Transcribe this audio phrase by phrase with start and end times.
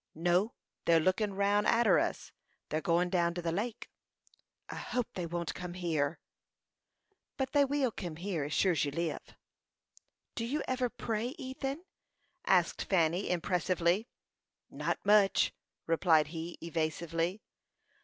[0.15, 2.31] "No; they are lookin' round arter us.
[2.69, 3.87] They are going down to the lake."
[4.67, 6.17] "I hope they won't come here."
[7.37, 9.21] "But they will kim here, as sure as you live."
[10.33, 11.83] "Do you ever pray, Ethan?"
[12.47, 14.07] asked Fanny, impressively.
[14.71, 15.53] "Not much,"
[15.85, 17.43] replied he, evasively.